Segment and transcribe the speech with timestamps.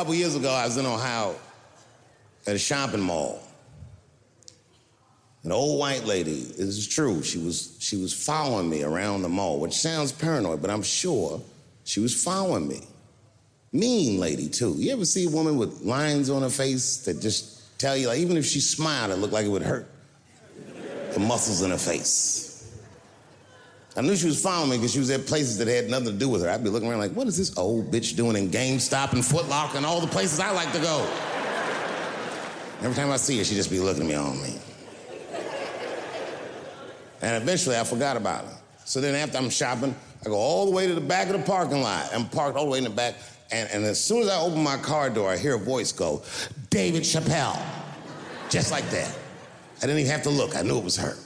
[0.00, 1.36] Couple years ago, I was in Ohio
[2.46, 3.38] at a shopping mall.
[5.44, 9.28] An old white lady, this is true, she was, she was following me around the
[9.28, 11.42] mall, which sounds paranoid, but I'm sure
[11.84, 12.80] she was following me.
[13.74, 14.72] Mean lady, too.
[14.78, 18.20] You ever see a woman with lines on her face that just tell you, like,
[18.20, 19.86] even if she smiled, it looked like it would hurt
[21.12, 22.49] the muscles in her face?
[24.00, 26.12] I knew she was following me because she was at places that had nothing to
[26.12, 26.48] do with her.
[26.48, 29.46] I'd be looking around like, what is this old bitch doing in GameStop and Foot
[29.46, 31.06] Locker and all the places I like to go?
[32.80, 34.58] Every time I see her, she'd just be looking at me on me.
[37.20, 38.56] And eventually I forgot about her.
[38.86, 41.44] So then after I'm shopping, I go all the way to the back of the
[41.44, 42.08] parking lot.
[42.14, 43.16] I'm parked all the way in the back.
[43.52, 46.22] And, and as soon as I open my car door, I hear a voice go,
[46.70, 47.62] David Chappelle.
[48.48, 49.14] Just like that.
[49.76, 50.56] I didn't even have to look.
[50.56, 51.16] I knew it was her.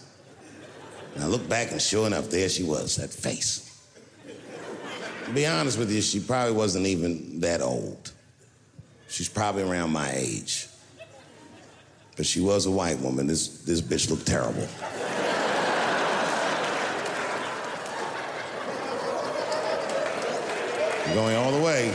[1.15, 3.71] And I looked back, and sure enough, there she was, that face.
[5.27, 8.11] to be honest with you, she probably wasn't even that old.
[9.09, 10.67] She's probably around my age.
[12.17, 13.27] But she was a white woman.
[13.27, 14.67] This, this bitch looked terrible.
[21.15, 21.95] Going all the way.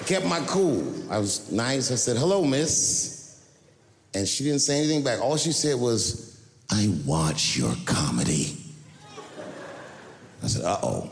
[0.00, 0.90] I kept my cool.
[1.10, 1.92] I was nice.
[1.92, 3.42] I said, hello, miss.
[4.14, 5.20] And she didn't say anything back.
[5.20, 6.31] All she said was,
[6.72, 8.56] I watch your comedy.
[10.42, 11.10] I said, uh oh.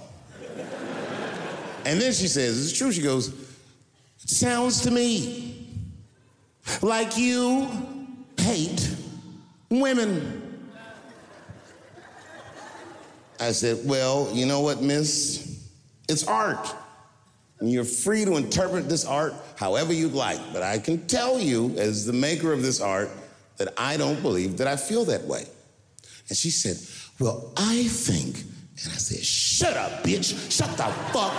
[1.84, 2.90] And then she says, It's true.
[2.90, 5.68] She goes, It sounds to me
[6.80, 7.68] like you
[8.38, 8.96] hate
[9.68, 10.58] women.
[13.38, 15.68] I said, Well, you know what, miss?
[16.08, 16.74] It's art.
[17.60, 20.40] And you're free to interpret this art however you'd like.
[20.54, 23.10] But I can tell you, as the maker of this art,
[23.60, 25.44] that I don't believe that I feel that way.
[26.30, 26.78] And she said,
[27.20, 28.40] Well, I think.
[28.40, 30.50] And I said, Shut up, bitch.
[30.50, 31.34] Shut the fuck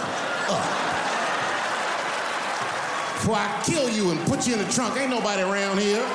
[0.47, 0.63] up.
[3.15, 5.97] Before I kill you and put you in the trunk, ain't nobody around here.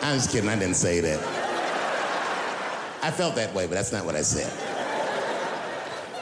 [0.00, 1.20] I'm just kidding, I didn't say that.
[3.02, 4.73] I felt that way, but that's not what I said.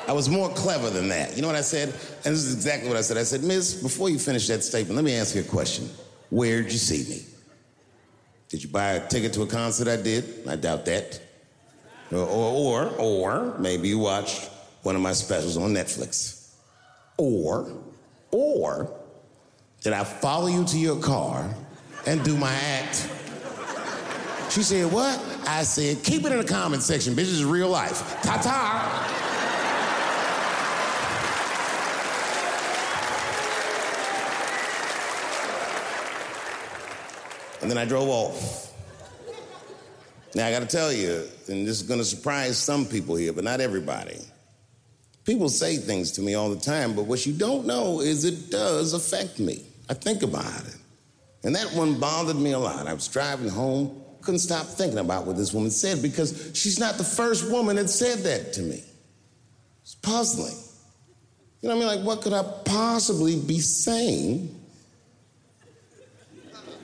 [0.09, 1.37] I was more clever than that.
[1.37, 1.89] You know what I said?
[1.89, 3.17] And this is exactly what I said.
[3.17, 5.89] I said, Miss, before you finish that statement, let me ask you a question.
[6.31, 7.23] Where'd you see me?
[8.49, 10.47] Did you buy a ticket to a concert I did?
[10.47, 11.21] I doubt that.
[12.11, 14.51] Or, or, or, maybe you watched
[14.83, 16.55] one of my specials on Netflix.
[17.17, 17.73] Or,
[18.31, 18.93] or,
[19.83, 21.55] did I follow you to your car
[22.07, 23.09] and do my act?
[24.51, 25.19] She said, What?
[25.47, 27.23] I said, Keep it in the comment section, bitch.
[27.23, 28.21] Is real life.
[28.23, 29.22] Ta ta.
[37.63, 38.73] And then I drove off.
[40.35, 43.61] Now, I gotta tell you, and this is gonna surprise some people here, but not
[43.61, 44.19] everybody.
[45.25, 48.51] People say things to me all the time, but what you don't know is it
[48.51, 49.63] does affect me.
[49.89, 50.77] I think about it.
[51.45, 52.87] And that one bothered me a lot.
[52.87, 56.97] I was driving home, couldn't stop thinking about what this woman said because she's not
[56.97, 58.83] the first woman that said that to me.
[59.83, 60.57] It's puzzling.
[61.61, 61.99] You know what I mean?
[61.99, 64.62] Like, what could I possibly be saying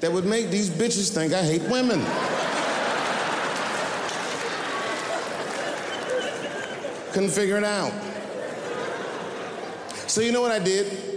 [0.00, 2.00] that would make these bitches think I hate women?
[7.12, 7.92] Couldn't figure it out.
[10.06, 11.08] So, you know what I did?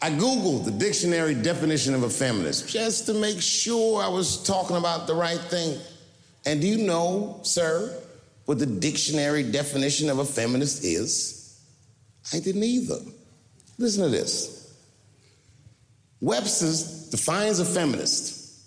[0.00, 4.76] I Googled the dictionary definition of a feminist just to make sure I was talking
[4.76, 5.78] about the right thing.
[6.46, 8.00] And do you know, sir,
[8.44, 11.60] what the dictionary definition of a feminist is?
[12.32, 13.00] I didn't either.
[13.76, 14.57] Listen to this.
[16.20, 18.60] Webster's defines a feminist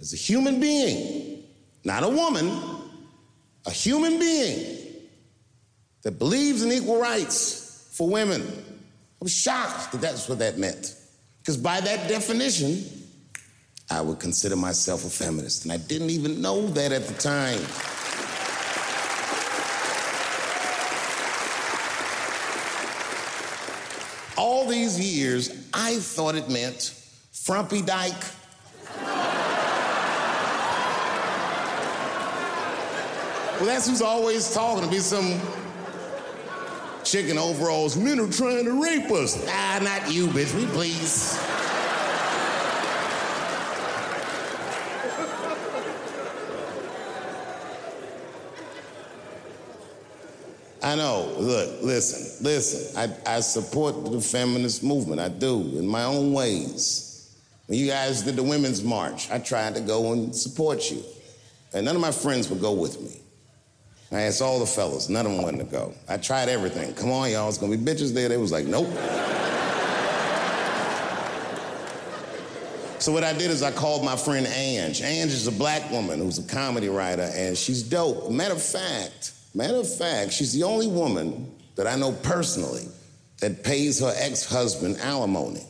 [0.00, 1.44] as a human being,
[1.84, 2.50] not a woman,
[3.64, 4.78] a human being
[6.02, 8.42] that believes in equal rights for women.
[8.42, 10.94] I was shocked that that's what that meant.
[11.40, 12.84] Because by that definition,
[13.90, 15.64] I would consider myself a feminist.
[15.64, 17.60] And I didn't even know that at the time.
[24.36, 26.94] All these years, I thought it meant
[27.32, 28.14] frumpy dyke.
[33.54, 35.38] well, that's who's always talking to be some
[37.04, 37.94] chicken overalls.
[37.94, 39.46] Men are trying to rape us.
[39.50, 40.54] Ah, not you, bitch.
[40.54, 41.38] We please.
[50.82, 51.34] I know.
[51.38, 52.96] Look, listen, listen.
[52.96, 55.20] I, I support the feminist movement.
[55.20, 57.06] I do, in my own ways.
[57.66, 61.02] When you guys did the Women's March, I tried to go and support you.
[61.74, 63.20] And none of my friends would go with me.
[64.12, 65.92] I asked all the fellas, none of them wanted to go.
[66.08, 66.94] I tried everything.
[66.94, 68.28] Come on, y'all, it's gonna be bitches there.
[68.28, 68.86] They was like, nope.
[73.00, 75.02] so what I did is I called my friend Ange.
[75.02, 78.30] Ange is a black woman who's a comedy writer, and she's dope.
[78.30, 82.86] Matter of fact, matter of fact, she's the only woman that I know personally
[83.40, 85.64] that pays her ex-husband alimony.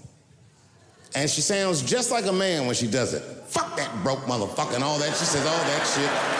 [1.15, 3.23] And she sounds just like a man when she does it.
[3.47, 5.09] Fuck that broke motherfucker and all that.
[5.09, 6.37] She says all that shit.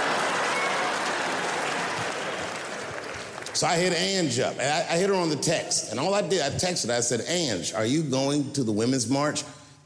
[3.57, 5.91] So I hit Ange up, and I, I, hit her on the text.
[5.91, 8.73] And all I did, I texted, her, I said, Ange, are you going to the
[8.73, 9.45] Women's March?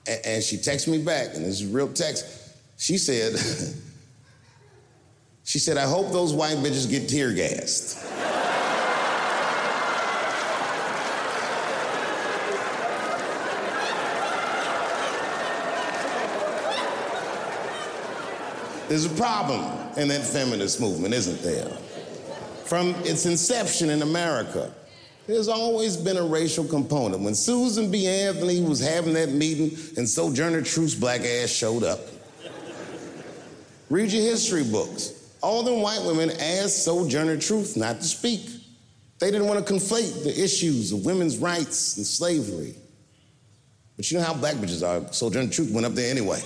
[0.08, 2.26] And, and she texted me back, and this is real text.
[2.78, 3.34] She said,
[5.50, 7.98] she said, I hope those white bitches get tear gassed.
[18.88, 19.60] There's a problem
[19.96, 21.66] in that feminist movement, isn't there?
[22.66, 24.72] From its inception in America,
[25.26, 27.24] there's always been a racial component.
[27.24, 28.06] When Susan B.
[28.06, 31.98] Anthony was having that meeting and Sojourner Truth's black ass showed up,
[33.88, 35.19] read your history books.
[35.42, 38.48] All them white women asked Sojourner Truth not to speak.
[39.18, 42.74] They didn't want to conflate the issues of women's rights and slavery.
[43.96, 45.12] But you know how black bitches are.
[45.12, 46.40] Sojourner Truth went up there anyway.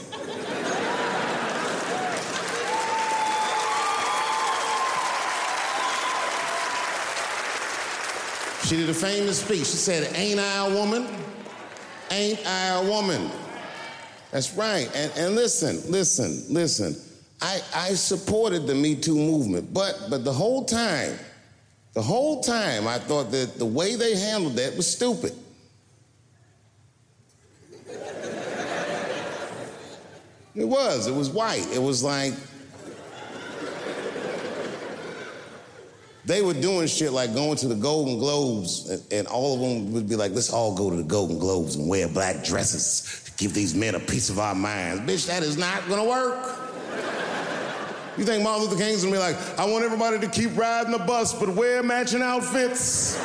[8.66, 9.58] She did a famous speech.
[9.58, 11.06] She said, Ain't I a woman?
[12.10, 13.30] Ain't I a woman?
[14.30, 14.90] That's right.
[14.96, 16.96] And, and listen, listen, listen.
[17.44, 21.12] I, I supported the Me Too movement, but, but the whole time,
[21.92, 25.34] the whole time, I thought that the way they handled that was stupid.
[30.54, 31.06] It was.
[31.06, 31.66] It was white.
[31.70, 32.32] It was like,
[36.24, 39.92] they were doing shit like going to the Golden Globes, and, and, all of them
[39.92, 43.32] would be like, let's all go to the Golden Globes and wear black dresses, to
[43.32, 45.02] give these men a piece of our minds.
[45.02, 46.63] Bitch, that is not gonna work.
[48.16, 50.98] You think Martin Luther King's gonna be like, I want everybody to keep riding the
[50.98, 53.16] bus, but wear matching outfits?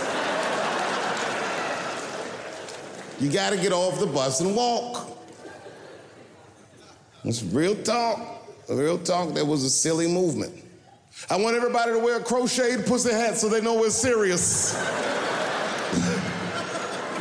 [3.20, 5.08] you gotta get off the bus and walk.
[7.24, 8.20] It's real talk.
[8.68, 10.54] Real talk, that was a silly movement.
[11.30, 14.74] I want everybody to wear a crocheted pussy hat so they know we're serious.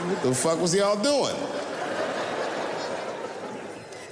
[0.06, 1.36] what the fuck was y'all doing?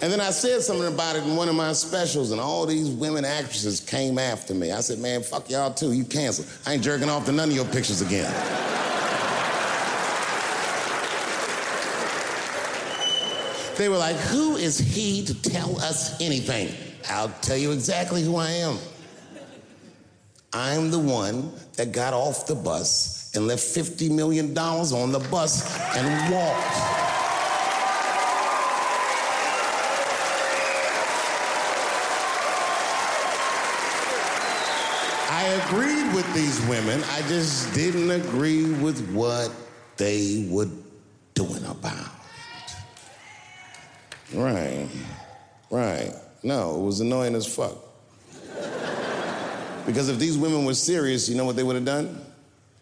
[0.02, 2.90] And then I said something about it in one of my specials, and all these
[2.90, 4.70] women actresses came after me.
[4.70, 5.92] I said, man, fuck y'all too.
[5.92, 6.48] You canceled.
[6.66, 8.30] I ain't jerking off to none of your pictures again.
[13.78, 16.74] they were like, who is he to tell us anything?
[17.10, 18.78] I'll tell you exactly who I am.
[20.52, 25.78] I'm the one that got off the bus and left $50 million on the bus
[25.96, 27.06] and walked.
[35.28, 37.02] I agreed with these women.
[37.12, 39.50] I just didn't agree with what
[39.96, 40.68] they were
[41.32, 42.10] doing about.
[44.34, 44.86] Right,
[45.70, 46.12] right.
[46.42, 47.78] No, it was annoying as fuck.
[49.86, 52.20] Because if these women were serious, you know what they would have done?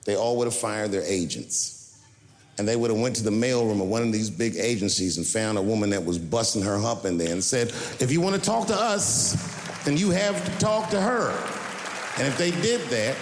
[0.05, 2.03] They all would have fired their agents.
[2.59, 5.25] And they would have went to the mailroom of one of these big agencies and
[5.25, 7.69] found a woman that was busting her hump in there and said,
[8.01, 9.37] if you want to talk to us,
[9.85, 11.31] then you have to talk to her.
[12.19, 13.17] And if they did that,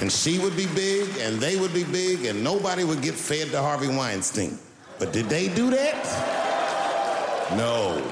[0.00, 3.50] and she would be big, and they would be big, and nobody would get fed
[3.50, 4.58] to Harvey Weinstein.
[4.98, 7.50] But did they do that?
[7.56, 8.02] No.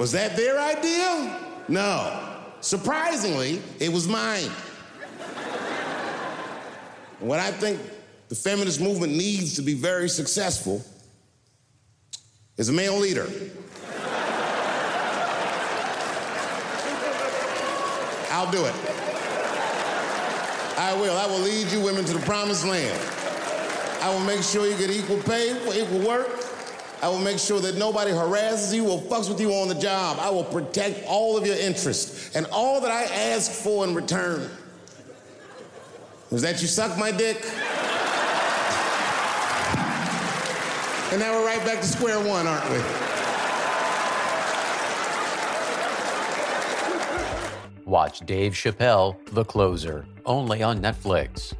[0.00, 1.40] Was that their idea?
[1.68, 2.36] No.
[2.60, 4.50] Surprisingly, it was mine.
[7.20, 7.80] what I think
[8.28, 10.84] the feminist movement needs to be very successful
[12.56, 13.28] is a male leader.
[18.30, 18.97] I'll do it.
[20.78, 21.16] I will.
[21.16, 22.96] I will lead you women to the promised land.
[24.00, 26.28] I will make sure you get equal pay for equal work.
[27.02, 30.18] I will make sure that nobody harasses you or fucks with you on the job.
[30.20, 34.48] I will protect all of your interests and all that I ask for in return.
[36.30, 37.44] Was that you suck my dick?
[41.10, 43.07] and now we're right back to square one, aren't we?
[47.88, 51.54] Watch Dave Chappelle, The Closer, only on Netflix.